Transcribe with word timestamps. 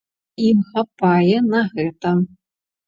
Ім 0.45 0.63
хапае 0.71 1.37
на 1.53 1.61
гэта. 1.77 2.17